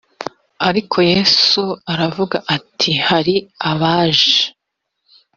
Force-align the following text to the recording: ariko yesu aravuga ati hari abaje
ariko 0.67 0.97
yesu 1.11 1.63
aravuga 1.93 2.37
ati 2.55 2.91
hari 3.07 3.35
abaje 3.71 4.39